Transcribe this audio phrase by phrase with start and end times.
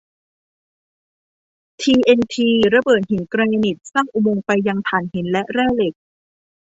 [1.81, 5.93] ทีเอ็นทีระเบิดหินแกรนิตสร้างอุโมงค์ไปยังถ่านหินและแร่เหล็ก